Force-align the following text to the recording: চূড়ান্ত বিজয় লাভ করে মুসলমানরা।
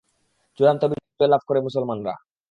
চূড়ান্ত 0.59 0.81
বিজয় 0.91 1.29
লাভ 1.29 1.41
করে 1.47 1.59
মুসলমানরা। 1.61 2.13